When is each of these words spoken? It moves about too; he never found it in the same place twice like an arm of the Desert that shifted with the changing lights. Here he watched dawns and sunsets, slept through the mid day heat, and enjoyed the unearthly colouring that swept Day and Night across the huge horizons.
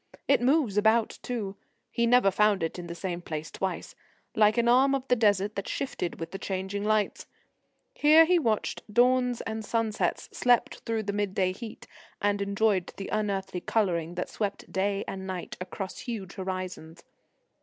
It 0.27 0.41
moves 0.41 0.79
about 0.79 1.19
too; 1.21 1.57
he 1.91 2.07
never 2.07 2.31
found 2.31 2.63
it 2.63 2.79
in 2.79 2.87
the 2.87 2.95
same 2.95 3.21
place 3.21 3.51
twice 3.51 3.93
like 4.33 4.57
an 4.57 4.67
arm 4.67 4.95
of 4.95 5.07
the 5.09 5.15
Desert 5.15 5.55
that 5.55 5.67
shifted 5.67 6.19
with 6.19 6.31
the 6.31 6.39
changing 6.39 6.83
lights. 6.83 7.27
Here 7.93 8.25
he 8.25 8.39
watched 8.39 8.81
dawns 8.91 9.41
and 9.41 9.63
sunsets, 9.63 10.27
slept 10.33 10.79
through 10.87 11.03
the 11.03 11.13
mid 11.13 11.35
day 11.35 11.51
heat, 11.51 11.85
and 12.19 12.41
enjoyed 12.41 12.91
the 12.97 13.09
unearthly 13.09 13.61
colouring 13.61 14.15
that 14.15 14.27
swept 14.29 14.71
Day 14.71 15.03
and 15.07 15.27
Night 15.27 15.55
across 15.61 15.93
the 15.99 16.13
huge 16.13 16.33
horizons. 16.33 17.03